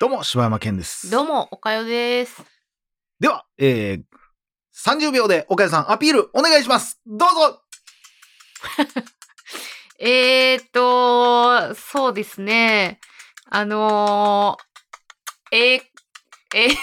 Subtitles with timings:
[0.00, 1.10] どうも、柴山健です。
[1.10, 2.42] どうも、おかよです。
[3.18, 4.02] では、えー、
[4.74, 7.00] 30秒で岡谷さんアピールお願いします。
[7.06, 7.62] どうぞ
[10.00, 12.98] えーっと、そうですね。
[13.50, 15.82] あのー、えー、
[16.54, 16.76] えーっ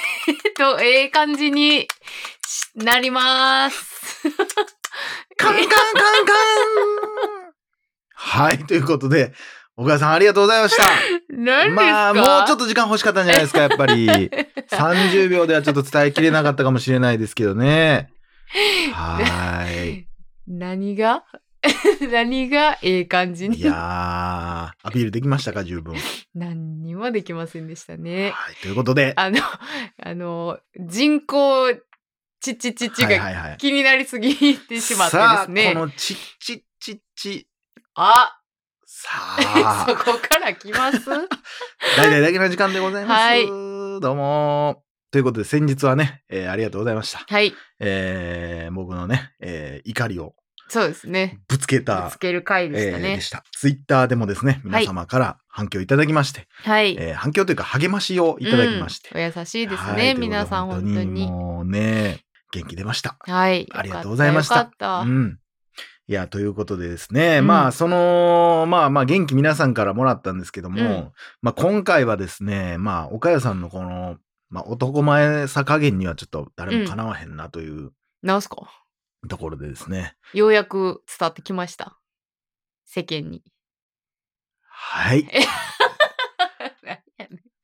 [0.56, 1.88] と、ええ感じに
[2.46, 4.30] しなります。
[5.38, 5.76] カンカンカ
[6.22, 7.54] ンカン
[8.14, 9.34] はい、ということで、
[9.78, 10.84] 岡谷さんありがとうございました。
[11.30, 11.82] 何ですか？
[11.84, 14.08] まあ、もうちょっと時間欲しかったんじゃないですか、やっぱり。
[14.72, 18.10] 30秒ではちょっと伝えきれなかったかもしれないですけどね。
[18.92, 20.08] はーい。
[20.48, 21.24] 何が？
[22.10, 23.58] 何がええ感じに？
[23.58, 25.96] いやー、アピールできましたか、十分。
[26.34, 28.32] 何にもできませんでしたね。
[28.32, 29.38] はい、ということで、あの、
[30.04, 31.74] あの、人口、
[32.40, 33.58] ちちちちがはいはいはい。
[33.58, 35.74] 気になりすぎてしまってですね。
[35.74, 37.48] このチッチッチッチ、
[37.96, 38.40] あ
[39.00, 41.00] さそあ、 こから来ます？
[41.98, 43.22] 大々だけの時間でございます。
[43.22, 47.20] はいどうもということで、先日はね、えーありがとうございました。
[47.28, 47.54] はい。
[47.80, 50.34] えー僕のね、えー怒りを
[50.68, 51.40] そうですね。
[51.48, 53.22] ぶつけたぶつ、ける回でしたねえーで。
[53.22, 53.44] した。
[53.56, 56.96] ツイッターでもですね、皆様から反響いただきまして、はい。
[57.00, 59.10] えー反響というか励ましをいただきまして。
[59.14, 60.16] うんお優しいですはね。
[60.16, 61.28] 皆さん本当に。
[61.28, 63.16] もうね、元気出ました。
[63.20, 63.68] はい。
[63.72, 64.88] ありがとうございましたよかった。
[65.02, 65.40] うん。
[66.10, 71.12] いや、ということでですね、うんまあ、その、まあまあ、元気皆さんからもらったんですけども、うん
[71.42, 74.18] まあ、今回はですね、まあ、岡谷さんのこの、
[74.50, 78.56] まあ、男前さ加減にはちょっと誰もかなわへんなというたなんすか？
[79.28, 82.00] ところでですね、ようやく伝わってきました。
[82.86, 83.44] 世間に。
[84.62, 85.28] はい。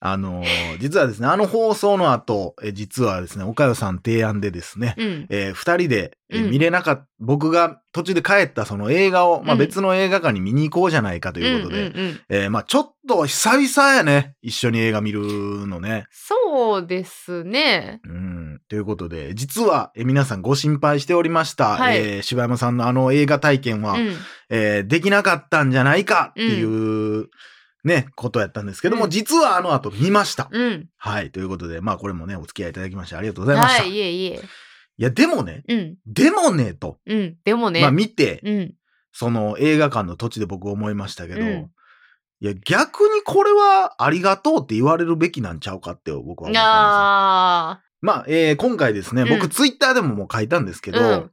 [0.05, 5.27] あのー実はですね、あの放送の後、え実はですね、岡谷さん提案でですね、うん。
[5.29, 14.35] えー二人で、え見れなかった、僕が途中で帰ったその映画を、まあうん別の映画館に見に行こうじゃないかということで、んんんえーまあちょっと久々やね。
[14.41, 15.21] 一緒に映画見る
[15.67, 16.05] のね。
[16.11, 18.01] そうですね。
[18.03, 18.61] うん。
[18.67, 21.77] ということで、実は、えー皆さんご心配しておりました。
[21.77, 24.15] はいえー柴山さんのあの映画体験は、うん。
[24.49, 26.63] えーできなかったんじゃないかってい
[27.21, 27.29] う、
[27.83, 30.49] ね、ことやったんですけども、うん実はあの後見ました。
[30.51, 30.89] うん。
[30.97, 31.31] はい。
[31.31, 34.41] ということで、まあこれもね、お付き合いいただきましてありがとうございました。、はいい、いえいえ。
[34.97, 35.97] や、でもね、うん。
[36.05, 37.37] でもね、と、うん。
[37.43, 37.81] でもね。
[37.81, 38.73] まあ見て、うん。
[39.11, 41.69] その映画館の土地で僕思いましたけど、うん
[42.39, 46.61] いや、逆にこれはありがとうって言われるべきなんちゃうかって僕は思ったんですよ。
[46.65, 51.31] あまあ、えー今回ですね、うん僕ツイッターでももう書いたんですけど、うん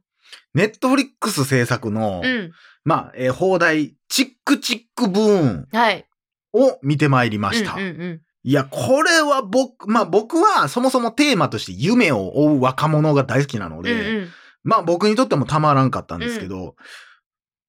[0.53, 2.43] ネットフリックス制作の、ー。
[2.43, 2.51] うん。
[2.85, 6.05] まあ、えー放題、チックチックブーンはい。
[6.53, 7.73] を見てまいりました。
[7.73, 8.21] うんうんうん。
[8.43, 14.27] いや、これは僕、まあ僕はそもそもテーマとして夢を追う若者が大好きなので、うんうん
[14.63, 16.75] まあ僕にとってもたまらんかったんですけど、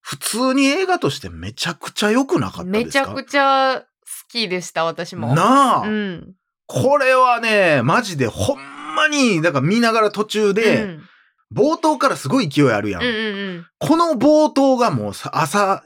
[0.00, 2.74] 普通に映画としてめちゃくちゃ良くなかったですか？
[2.74, 3.86] めちゃくちゃ好
[4.30, 5.34] きでした、私も。
[5.34, 6.34] なあ、うん。
[6.66, 8.58] これはね、マジでほん
[8.94, 11.02] まに、だから見ながら途中で、うん
[11.54, 13.02] 冒頭からすごい勢いあるやん。
[13.02, 13.10] うんう
[13.58, 15.84] んこの冒頭がもうさ朝、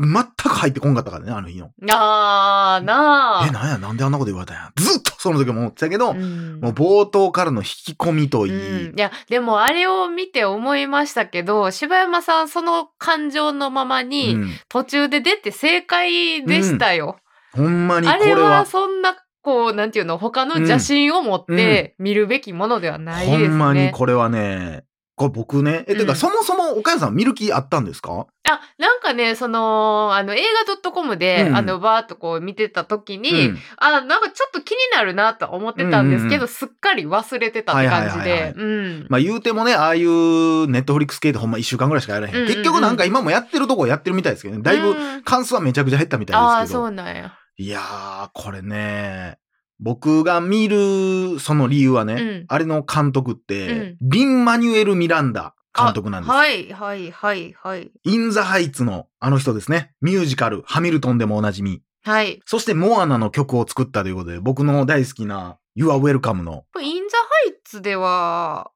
[0.00, 1.72] 全く入ってこんかったからね、あの日の。
[1.80, 1.90] うん。
[1.90, 3.46] あー、なあ。
[3.48, 4.70] え、なんや、なんであんなこと言われたんや。
[4.76, 8.88] ずっとその時も思ってたけど、うんもう冒頭からの引き込みといい。
[8.90, 17.18] うん、いやでもあれを見て思いましたけど柴山さんその感情のままに、うん途中で出て正解でしたよ。
[17.52, 23.48] ほんまにこあれはれは、そんなこうなんていうの他の邪心を持って見るべきものではないですね。
[23.48, 24.84] ほんまにこれはね、
[25.18, 28.26] これ僕ね、え、てかうんそもそも岡谷さん見る気あったんですか？
[28.50, 30.42] あなんかねそのあの映
[30.82, 38.54] 画 .com で、うんあのバーっとこう見てた時に、うんあなんかちょっと気になるなとは思ってたんですけど、うんうんうんすっかり忘れてたって感じで。
[38.56, 42.34] うんまあ言うてもね、ああいうネットフリックス系ってほんま一週間ぐらいしかやらへん。
[42.34, 44.62] うんうんうん結局なんか今もやってるとこやってるみたいですけどね。
[44.62, 46.80] だいぶうん関数はめちゃくちゃ減ったみたああいですけど。
[46.84, 47.34] そうなんや。
[47.60, 49.38] いやー、これね、
[49.80, 56.32] 僕が見るその理由はね、うんあれの監督って、リン・マニュエル・ミランダ監督なんです。
[56.32, 57.90] あはいはいはいはい。
[58.04, 59.92] イン・ザ・ハイツのあの人ですね。
[60.00, 61.82] ミュージカル、ハミルトンでもおなじみ。
[62.04, 62.40] はい。
[62.46, 66.64] そしてモアナの曲を作ったということで、僕の大好きな You Are Welcome の。
[66.80, 68.70] インザハイツでは、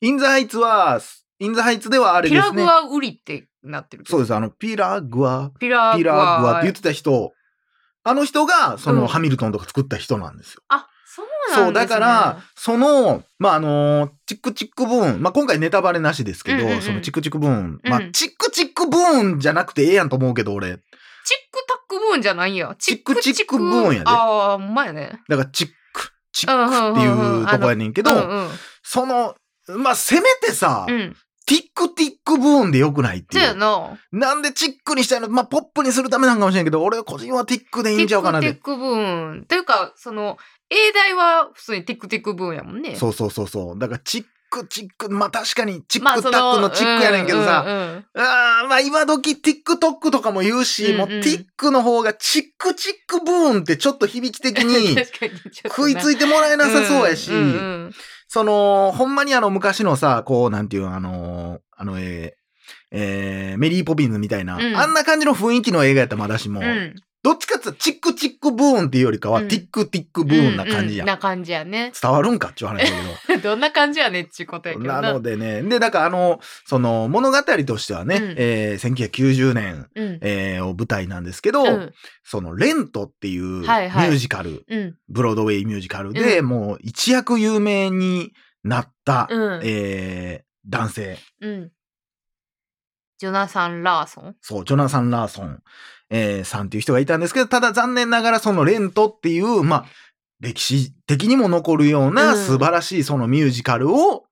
[0.00, 1.00] イン・ザ・ハイツは、
[1.38, 2.70] イン・ザ・ハイツではあれピラグですね。
[2.70, 4.04] アウリってなってる。
[4.06, 4.34] そうです。
[4.34, 5.96] あの、ピラグア、ピラグア。
[5.96, 7.32] ピラグアって言ってた人、
[8.04, 10.62] あの人が、その、うんハミルトンとか作った人なんですよ。
[10.68, 11.64] あ、そうなんですね。
[11.66, 20.68] そう、だから、その、まあ、あのーチックチックブーン、まあ、今回ネタバレなしですけど、うんうんうんそのチックチックブーン、まあう、んチックチックブーンじゃなくてええやんと思うけど、俺。
[20.68, 20.78] チッ
[21.52, 22.74] クタックブーンじゃないんや。
[22.78, 25.20] チックチックブーンやでああ、ほんまやね。
[25.28, 28.48] だから、チック、チックっていうとこやねんけど、うんうん
[28.82, 29.34] その、
[29.66, 31.16] まあ、せめてさ、うん。
[31.46, 33.56] ティックティックブーンでよくないっていう。
[33.56, 33.98] な。
[34.12, 35.28] なんでチックにしたいの？
[35.28, 38.62] まあ、ポップにするためなんかもしれんけど、俺個人はティックでいいんちゃうかなってティッ。
[38.62, 39.44] クティックブーン。
[39.44, 40.38] というか、その、
[40.70, 42.96] 英題は普通にティックティックブーンやもんね。
[42.96, 43.78] そうそうそうそう。
[43.78, 44.24] だから、チッ
[44.62, 48.04] ク、チック、まあ確かに、チックまあタックのチックやねんけどさ、うんうんうん。
[48.14, 51.12] あーまあ今時 TikTok とかも言うし、もううん。
[51.14, 54.96] うん Tik の方がチックチックブーンってちょっと響き的に
[55.66, 57.40] 食いついてもらえなさそうやし、んんう
[57.88, 57.94] ん。
[58.28, 62.44] その、ほんまにあの昔のさ、こうなんていうあの、あの、えー
[62.96, 64.76] えーメリーポピンズみたいな、うん。
[64.76, 71.08] あんな感じの雰囲気の映画やったらまだしも、うんどっちかってチックチックブーンっていうよりかは、うんティックティックブーンな感じやん。
[71.08, 71.90] ううな感じやね。
[72.00, 72.48] 伝わるんか？
[72.50, 72.90] っていう話だ
[73.26, 73.40] けど。
[73.48, 75.00] どんな感じやねっちゅうことやけどな。
[75.00, 75.62] なのでね。
[75.62, 80.18] で、だからあの、その物語としてはね、うんえー1990年、うん。
[80.20, 81.92] えーを舞台なんですけど、うん。
[82.24, 84.94] そのレントっていうミはいはいュージカル、うん。
[85.08, 88.32] ブロードウェイミュージカルで、うもう一躍有名に
[88.64, 89.60] なった、うん。
[89.64, 91.18] えー男性。
[91.40, 91.70] うん。
[93.18, 94.36] ジョナサン・ラーソン？
[94.40, 95.62] そう、ジョナサン・ラーソン、
[96.10, 99.84] えーさんっていう人がいたんですけど、ただ残念ながらそのレントっていう、まあ、
[100.40, 104.24] 歴史的にも残るよううなん素晴らしいそのミュージカルを、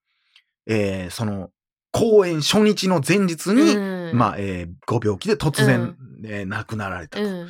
[0.66, 1.50] えーその
[1.94, 5.96] 公演初日の前日に、うんまあ、えーご病気で突然、うん
[6.26, 7.24] えー亡くなられたと。
[7.24, 7.48] うん。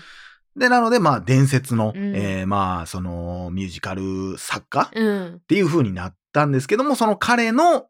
[0.54, 5.40] で、なので、まあ、伝説の、うんえーまあ、その、ミュージカル作家っうん。
[5.48, 7.86] ていう風になったんですけども、その彼の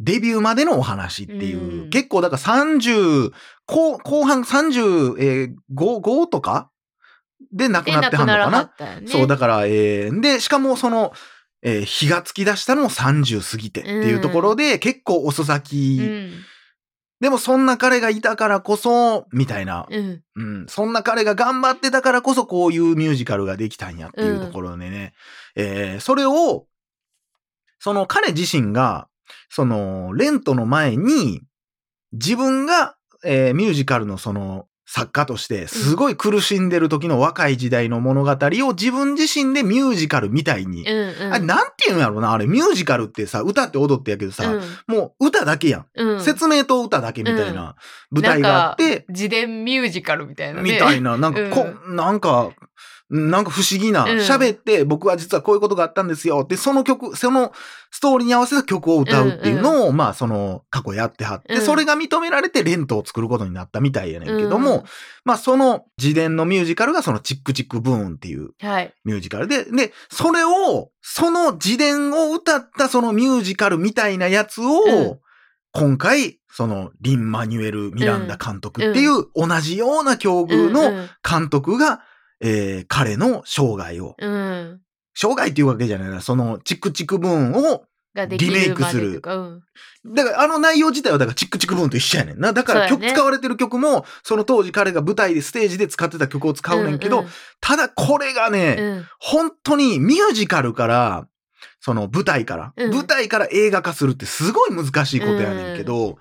[0.00, 1.90] デビューまでのお話っていう、うん。
[1.90, 3.32] 結構、だから30、
[3.66, 6.70] 後後半35、えー5 5とか？
[7.52, 8.62] で亡くで、なってはんのからな。
[8.62, 9.06] ったよね。
[9.06, 11.12] そう、だから、えーで、しかもその、
[11.62, 16.32] えー火がつき出したのも30過ぎてっていうところで、結構遅咲き、うん。
[17.20, 19.86] でもそんな彼がいたからこそ、みたいな。
[19.90, 20.22] うん。
[20.36, 25.12] うん、そんな彼が頑張ってたからこそこういうミュージカルができたんやっていうところでね、
[25.56, 26.66] えーそれを、
[27.78, 29.09] その彼自身が、
[29.48, 31.42] その、レントの前に、
[32.12, 41.26] 自分が、えーミュージカルのその、作家として、すごい苦しんでる時の若い時代の物語を自分自身でミュージカルみたいに、うん。
[41.26, 41.32] うん。
[41.32, 44.52] あれなんて言うんやろうな、あれミュージカルってさ、歌って踊ってやけどさ、
[44.88, 45.86] もう歌だけやん。
[45.94, 46.08] うん。
[46.08, 46.20] うん。
[46.20, 47.76] 説明と歌だけみたいな
[48.10, 50.72] 舞台があって、自伝ミュージカルみたいなね。
[50.72, 52.50] みたいな、なんかこ、なんか、
[53.10, 54.10] なんか不思議な、うん。
[54.18, 56.44] 喋って、僕は実はこういうことがあったんですよ。
[56.44, 57.52] で、その曲、その
[57.90, 61.60] ストーリーに合わせた曲を歌うっていうのを、まあ、その、過去やってはって、うん。
[61.60, 64.84] それが認められてレントを作ることになったみたいやねんけども、うん。
[65.24, 68.94] まあ、その自伝のミュージカルがそのチックチックブーンっていうはい。
[69.04, 75.18] ミュージカルで、で、それを、その自伝を歌ったそのミュージカルみたいなやつを、うん。
[75.72, 81.08] 今回、その、リン・マニュエル・ミランダ監督っていう、同じような境遇のうん。
[81.28, 82.02] 監督が、
[82.40, 84.32] えー彼の生涯を、うん。
[84.32, 84.80] うん。
[85.14, 87.84] 生涯っていうわけじゃないな、その、チックチックブーンを、
[88.14, 89.62] リメイクするうん。
[90.14, 92.52] だからあの内容自体はだからチックチックブーンと一緒やねんな。
[92.52, 97.26] だから曲、ね使われてる曲も、その当時彼が舞台でステージで使ってた曲を使うねんけど、うん
[97.60, 101.28] ただこれがね、うん本当にミュージカルから、
[101.80, 106.18] その舞台から、うん舞台から映画化するってすごい難しいことやねんけど、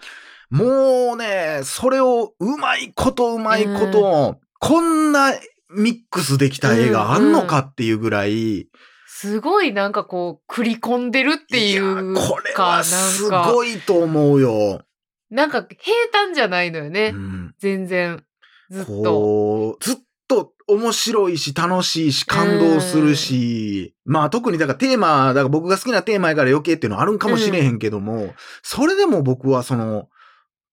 [0.52, 5.34] もうね、それをうまいことうまいこと、こんな
[5.70, 8.68] ミックスできた映画あんのかっていうぐらい、
[9.08, 12.22] すごいなんかこう、繰り込んでるっていうか。
[12.22, 14.82] やこれはすごいと思うよ。
[15.30, 17.12] なんか平坦じゃないのよね。
[17.14, 18.24] うん全然。
[18.70, 19.78] ずっと。
[19.82, 19.98] ずっ
[20.30, 28.34] と面白いし楽しいし感動するし、まあ特にだからテーマ、だから僕が好きなテーマやから余計っていうのはあるんかもしれへんけども、
[28.64, 30.08] それでも僕はその、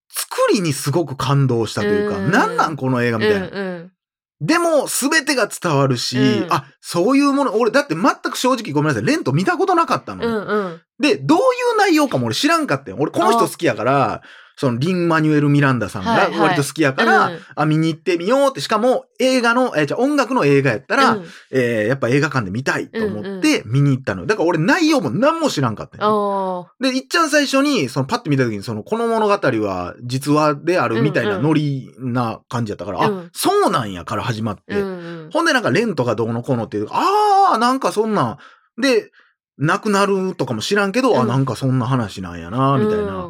[0.09, 3.47] 作りにすごく感動したというか、うんなんなんこの映画みたいな。
[3.47, 3.91] うんうん。
[4.39, 10.25] でも、全てが伝わるし、うんあ、そういうもの、俺だって全く正直ごめんなさい、レント見たことなかったの。
[10.25, 10.81] うんうん。
[10.99, 11.41] で、どうい
[11.75, 12.97] う内容かも俺知らんかったよ。
[12.99, 14.21] 俺この人好きやから、
[14.59, 24.25] そのリン・マニュエル・ミランダさんはいはいが割と好きやから、うんあ、見に行ってみようって、しかも映画の、えーじゃあ音楽の映画やったら、うんえーやっぱ映画館で見たいと思って見に行ったの。
[24.25, 26.69] だから俺内容も何も知らんかったよ。
[26.79, 34.73] あで、いっちゃん最初に、そのパッて見た時に、その、この物語は実話であるみたいなノリな感じやったから、うんあ、そうなんやから始まって。
[34.73, 34.77] あ。
[34.79, 34.89] うんう
[35.27, 35.29] ん。
[35.31, 38.39] ほんでなんかレントがどうのこうのっていう、あー、なんかそんな、
[38.81, 39.11] で、
[39.59, 43.29] 亡くなるとかも知らんけど、あ、うんなんかそんな話なんやな、みたいな。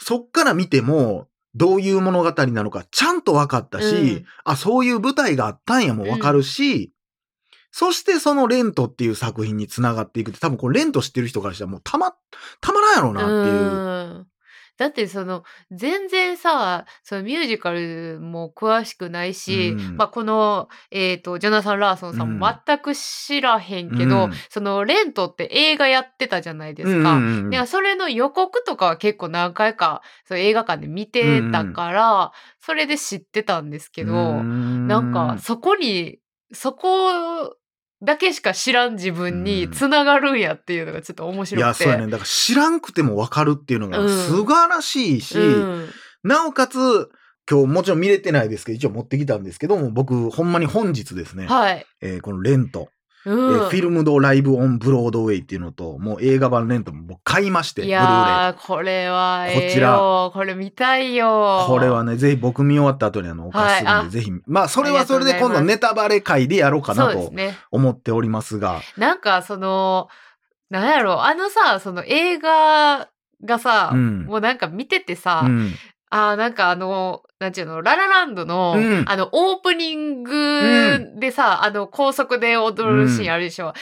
[0.00, 4.26] うんそっから見ても、どういう物語なのかちゃんと分かったし、うん。
[4.44, 6.92] あ、そういう舞台があったんやも分かるし、
[7.70, 12.14] そしてそのレントっていう作品につながっていくって、多分これレント知ってる人からしたらもうたま、
[12.60, 14.27] たまらんやろうなっていう。
[14.78, 15.42] うんだってその
[15.72, 19.96] 全然さそのミュージカルも詳しくないし、うん。
[19.96, 24.32] まあ、この、えー、とジョナサン・ラーソンさんも全く知らへんけど、うん。
[24.48, 27.14] そのレントって映画やってたじゃないですか。
[27.14, 27.52] うんうんうん。
[27.52, 36.18] いやそれの予告とかは結構何回かそう映画館で見てたから、それで知ってたんですけど、ななんかそこに
[36.52, 37.56] そこ
[38.02, 41.68] だけしか知らん自分につながるんやっていうのがちょっと面い白くて。
[41.68, 42.10] やそうやね。
[42.10, 44.08] だから知らんくても分かるっていうのがうん。
[44.08, 45.88] 素晴らしいし、うん。
[46.22, 47.10] なおかつ
[47.50, 51.86] 今日もちろん見れてないですけど一応持ってきたんですけども僕ほんまに本日ですね、はい。
[52.00, 52.90] えーこのレント、
[53.26, 59.60] うえーんフィルムドライブオンブロードウェイっていうのともう映画版レントも僕買いましていやー、これはええよ。
[59.62, 61.64] こちらこれ見たいよ。
[61.66, 67.32] これはね、ぜひ僕見終わった後にあの、お貸しするんで、はいあぜひ、まあ、それはそれで今度ネタバレ会でやろうかなと。
[67.70, 70.08] 思っておりますが、なんかその、
[70.70, 73.08] なんやろ、あのさ、その映画
[73.44, 75.74] がさ、うんもうなんか見ててさ、うん。
[76.10, 79.04] あーなんかあの、なんちゅうの、ララランドの、うん。
[79.06, 83.72] あの、オープニングでさ、あの、高速で踊るシーンあるでしょ。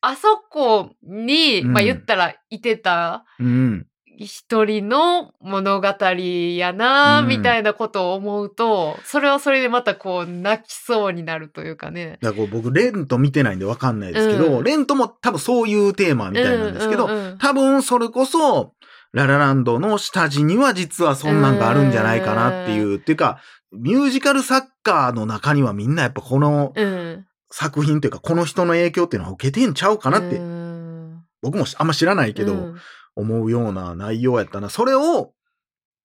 [0.00, 1.72] あそこに、うん。
[1.72, 3.86] まあ言ったらいてたうん。
[4.18, 7.28] 一人の物語やな、うん。
[7.28, 12.18] みたいなことを思うと、それはそれでまたこう、泣きそうになるというかね。
[12.22, 14.64] だからこう僕、レント見てないんでわかんないですけど、うん。
[14.64, 17.38] レントも多分そういうテーマみたいなんですけど、うんうんうん。
[17.38, 18.72] 多分それこそ、
[19.12, 23.40] ララランドの下地には実はそんなんがあるんじゃないかなっていう、っていうか、
[23.72, 27.26] ミュージカルサッカーの中にはみんなやっぱこのうん。
[27.50, 31.22] 作品というか、この人の影響っていうのは受けてんちゃうかなって、うん。
[31.42, 32.76] 僕もあんま知らないけど、うん。
[33.14, 34.68] 思うような内容やったな。
[34.68, 35.32] それを、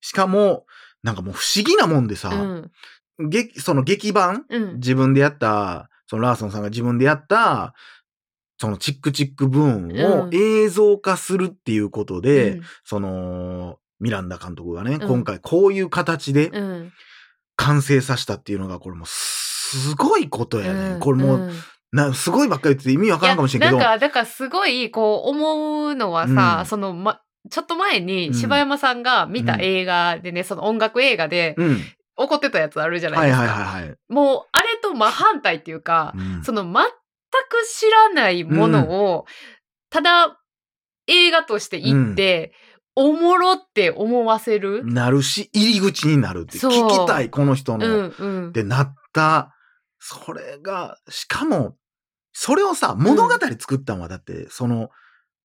[0.01, 0.65] しかも、
[1.03, 3.29] なんかもう不思議なもんでさ、うん。
[3.29, 4.75] 劇その劇版、うん。
[4.75, 7.73] 自分でやった、そのラーソンさんが自分でやった、
[8.61, 10.35] そのチックチックブーンをうん。
[10.35, 12.61] 映像化するっていうことで、うん。
[12.83, 15.07] その、ミランダ監督がね、うん。
[15.07, 16.91] 今回こういう形でうん。
[17.55, 20.79] 完成させたっていうのが、これもうすごいことやね。
[20.91, 20.99] うん。
[20.99, 21.51] これもう、ん。
[21.91, 26.65] な、すごいばっかり言ってて意味わからんかもしれんけど、なんか、だからすごい、こう、思うのはさ、うん。
[26.67, 28.05] その、ま、ちょっと前うん。
[28.05, 31.81] に柴山さんが見た映画でね、その音楽映画でうん。
[32.15, 33.41] 怒ってたやつあるじゃないはいですか。
[33.41, 33.97] はいはいはい。
[34.07, 36.43] もう、あれと真反対っていうか、うん。
[36.43, 36.73] その全
[37.39, 39.25] く知らないものを、
[39.89, 40.39] ただ
[41.07, 42.53] 映画として行って、
[42.95, 44.83] おもろって思わせる。
[44.85, 46.57] なるし、入り口になるって。
[46.57, 47.87] 聞きたい、この人うの。
[47.87, 48.51] んうんっ。
[48.51, 49.55] てなった。
[49.99, 51.75] それが、しかも、
[52.33, 54.89] それをさ、物語作ったのは、だって、その、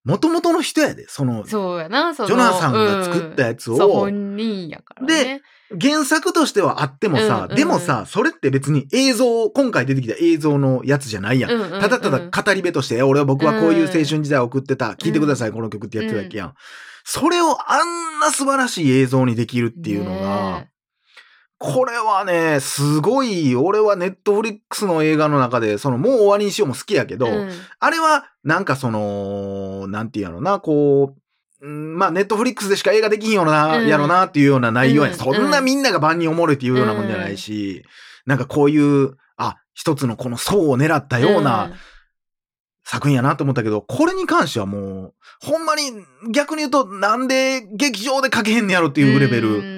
[0.07, 1.07] 元々の人やで。
[1.09, 5.43] その、そうやな、そのジョナサンが作ったやつをうん本人やからね。
[5.81, 11.51] 原作としてはあってもさ、うんうんでもさ、それって別に映像、今回出てきた映像のやつじゃないやん。
[11.51, 14.93] うんうんうんただただ語り部として、俺は僕はこういう青春時代を送ってた。
[14.93, 16.55] 聞いてください、この曲ってやってただけやん。
[17.05, 20.71] それをあんな素晴らしい映像にできるっていうのが、ね
[21.59, 27.51] これはね、すごい、俺はネットフリックスの映画の中で、その、もう終わりにしようも好きやけど、うん。
[27.81, 33.87] あれは、なんかその、なんていうのな、こう、うんまあ、ネットフリックスでしか映画できひんよな、うん。
[33.87, 35.17] やろなっていうような内容や、うん。
[35.17, 37.85] そんなみんなが万人おもろいっていうようなもんじゃないし、
[38.27, 41.71] なんかこういう、あ、一つのこの層を狙ったような
[42.85, 45.91] 作品やなと思ったけど、これに関してはもう、ほんまに
[46.33, 49.75] 逆に言うと、なんで劇場で書けへんねやろっていうレベル。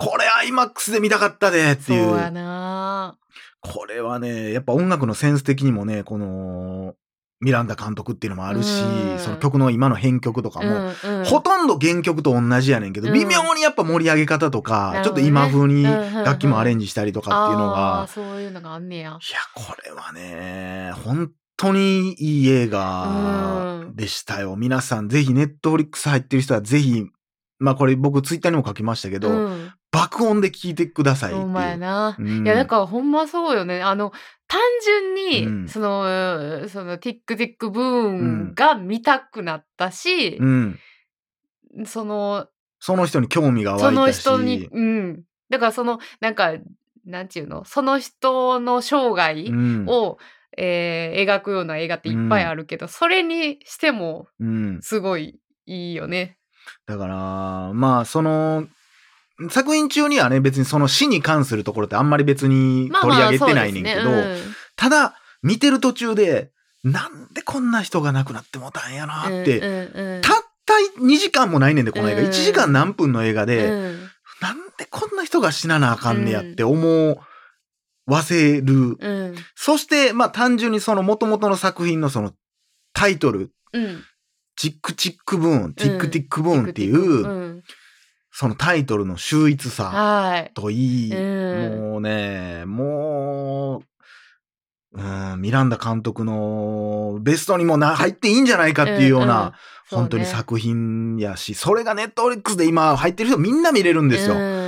[0.00, 2.16] うんこれ IMAX で見たかったでってそういう。
[2.16, 3.18] やな。
[3.60, 6.94] これはね、やっぱ音楽のセンス的にもね、この、
[7.42, 19.10] ミランダ監督っていうのもあるし、うんその曲の今の編曲とかも、うんうんほとんど原曲と同じやねんけど、うん微妙にやっぱ盛り上げ方とか、ちょっと今風にうんうんうん楽器もアレンジしたりとかっていうのが、そういうのがあんねや。
[19.10, 19.18] いや、
[19.54, 24.56] これはね、本当にいい映画うんでしたよ。
[24.56, 27.06] 皆さんぜひネットフリックス入ってる人はぜひ、
[27.58, 31.42] まあこれ僕ツイッターにも書きましたけど、うん爆音で聞いてくださいっていう。
[31.46, 32.16] ほんまやな。
[32.18, 33.82] うんいや、だからほんまそうよね。
[33.82, 34.12] あの、
[34.46, 40.78] 単純に、うんその、その、ティックティックブーンが見たくなったし、うん。
[41.86, 42.46] その、
[42.78, 44.22] その人に興味が湧いたし。
[44.22, 45.22] その人に、うん。
[45.50, 46.52] だからその、なんか、
[47.04, 50.18] なんちゅうの、その人の生涯うん、を、
[50.56, 54.78] えー描くような映画っていっぱいあるけど、それにしても、うん。
[54.82, 56.38] すごいいいよね。
[56.86, 58.66] だから、まあ、その、
[59.48, 64.10] 作品中にはね、別にその死に関するところってあんまり別に取り上げてないねんけど、
[64.76, 66.50] ただ、見てる途中で、
[66.82, 70.22] なんでこんな人が亡くなってもうたんやなうんって、うんうんうん。
[70.22, 72.20] たった2時間もないねんで、この映画。
[72.22, 72.26] うん。
[72.28, 74.10] 1時間何分の映画で、うん。
[74.40, 77.18] なんでこんな人が死ななあかんねやって思
[78.06, 78.96] わせる。
[78.98, 79.34] うん。
[79.54, 82.32] そして、まあ単純にその元々の作品のその
[82.94, 84.02] タイトル、うん。
[84.56, 87.62] チックチックブーン、ティックティックブーンっていう、うん
[88.32, 90.50] そのタイトルの秀逸さはい。
[90.54, 93.82] といい、うんもうね、も
[94.92, 99.54] う、うん、ミランダ監督のベストにもな入っていいんじゃないかっていうような、
[99.88, 104.34] そうね本当に作品やし、それがネットフリックスで今入ってる人みんな見れるんですよ。
[104.34, 104.60] うん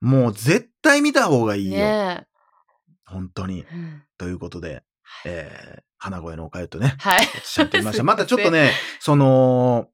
[0.00, 1.76] もう絶対見た方がいいよ。
[1.76, 2.26] ね
[3.04, 3.66] 本当に。
[3.70, 4.82] えうんということで、
[5.24, 7.24] えー、花声のおかゆとね、はい。
[7.24, 8.02] おっしゃってみました。
[8.04, 9.92] またちょっとね、その、うん、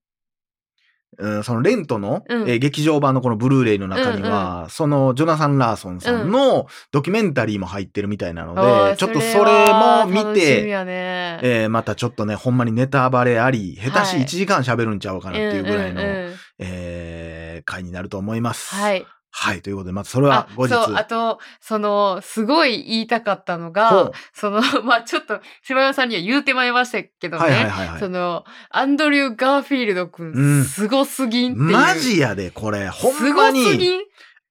[1.42, 2.48] そのレントの、うん。
[2.50, 11.38] えー劇場版のこのブルーレイの中には、そのジョナサン・ラーソンさんのドキュメンタリーも入ってるみたいなので、おーちょっとれそれはも見て、やね。
[11.42, 16.34] えーまたちょっとね、ほんまにネタバレあり、下手しはい1時間喋るんちゃうかなっていうぐらいの、うんうんうん。
[16.58, 18.74] えー回になると思います。
[18.74, 19.06] はい。
[19.38, 20.72] はい、ということで、まずそれはあ、後日。
[20.72, 31.70] そう、あと、その、すごい言いたかったのほがう、その、 まあちょっと、柴山さんには言うてまいりましたけどね、はいはいはいはいその、アンドリュー・ガーフィールド君、うんすごすぎんっていう。
[31.70, 32.88] マジやで、これ。
[32.88, 34.00] ほんすごますに、ぎん？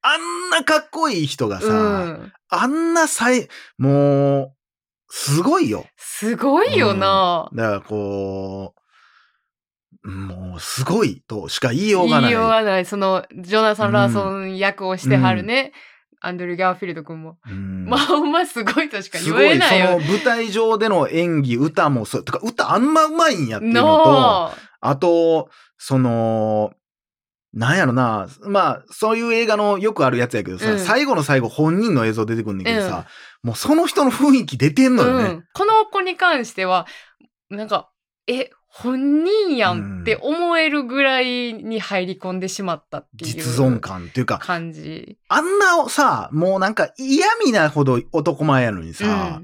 [0.04, 2.34] あんなかっこいい人がさ、うん。
[2.50, 3.48] あんなさい、
[3.80, 4.56] もう、
[5.10, 5.88] すごいよ。
[5.98, 7.50] すごいよな。
[7.56, 8.82] だからこう、
[10.05, 12.29] もう、すごいとしか言いようがない。
[12.29, 12.85] 言いようがない。
[12.85, 15.74] その、ジョナサン・ラーソン役をしてはるね。
[16.21, 17.38] アンドリュー・ガーフィールド君も。
[17.47, 19.85] うんまあ、ほんますごいとしか言えないよ。
[19.85, 26.74] その舞台上での演技、歌もそう、とか歌あんまうまいんやっていうのと、のあと、その、
[27.53, 33.05] なんやろな、まあ、そういう映画のよくあるやつやけどさ、うん最後の最後本人の映像出てくんねんけどさ、
[33.43, 35.24] もうその人の雰囲気出てんのよね。
[35.25, 36.85] うん、この子に関しては
[37.50, 37.89] なんか
[38.27, 43.34] え本人やんって思えるぐらいに入り込んでしまったっていう。
[43.34, 45.17] 実存感っていうか、感じ。
[45.29, 49.41] あんなさ、もうなんか嫌味なほど男前やのにさ、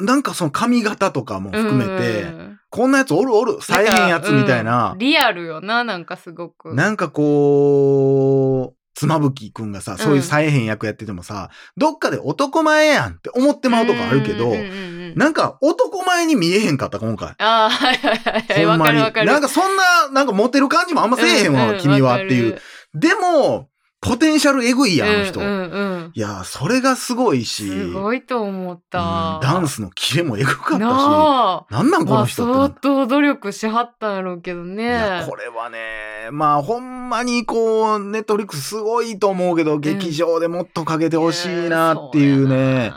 [0.00, 2.58] なんかその髪型とかも含めて、うん。
[2.68, 4.66] こんなやつおるおる、さえへんやつみたいうん。
[4.66, 6.74] な、リアルよななんかすごく。
[6.74, 17.34] なんかこう、妻夫木くんがさ、そういうさえへん役やっててもさ、どっかで男前やんって思ってまうとこあるけど、うんうんうんうんなんか男前に見えへんかった、今回。
[17.36, 18.92] あーはいはいはいほんまに。
[18.92, 19.26] かるわかる。
[19.26, 22.58] なんかそんな、なんかモテる感じもあんませえへんわ、うう君はっていう。
[22.94, 23.68] でも、
[24.02, 25.38] ポテンシャルエグいやん、あの人。
[25.38, 29.38] うんうんうんいや、それがすごいし、すごいと思っうんた。
[29.40, 31.66] ダンスのキレもエグかったし、なあ。
[31.70, 32.52] なんなんこまあの人って。
[32.52, 34.82] 相当努力しはったんやろうけどね。
[34.82, 42.92] いや、これはね、まあ、ほんまにこう、ネットフリックスすごいと思うけど、劇場でもっとかけてほしいなっていうね、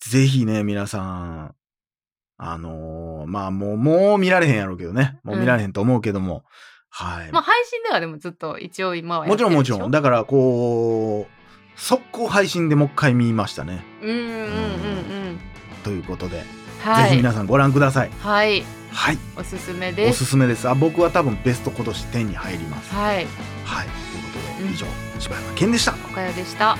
[0.00, 1.54] ぜひね、皆さん、
[2.36, 5.18] あのーまあ、もう、もう見られへんやろうけどね。
[5.24, 6.44] もう見られへんと思うけども、
[6.90, 7.32] はい。
[7.32, 9.64] まあ配信ではでもずっと一応今はやもってるでしょ？
[9.64, 9.90] ちろんもちろん。
[9.90, 13.84] だから、こう、速攻配信でもう一回見ましたね。
[14.02, 14.46] うんうんうんう
[15.32, 15.40] ん。
[15.82, 16.42] ということで、
[16.82, 17.04] はい。
[17.04, 18.10] ぜひ皆さんご覧ください。
[18.20, 18.64] はい。
[18.92, 19.18] はい。
[19.36, 20.24] おすすめおです。
[20.24, 20.68] すすめです。
[20.68, 22.92] あ、僕は多分ベスト今年10に入ります。
[22.94, 23.26] はい。
[23.64, 23.86] はい。
[23.86, 24.86] ということで、うん以上、
[25.18, 25.94] 柴山健でした。
[25.94, 26.76] おかよでした。